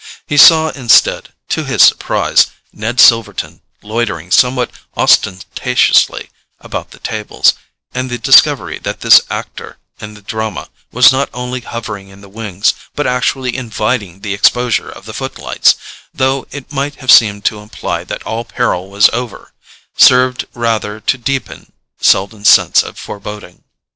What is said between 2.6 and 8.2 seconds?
Ned Silverton loitering somewhat ostentatiously about the tables; and the